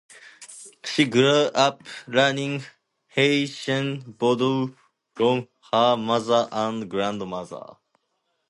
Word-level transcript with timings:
She 0.83 1.05
grew 1.05 1.51
up 1.53 1.83
learning 2.07 2.63
Haitian 3.09 4.01
Vodou 4.17 4.75
from 5.13 5.47
her 5.71 5.95
mother 5.95 6.49
and 6.51 6.89
grandmother. 6.89 7.75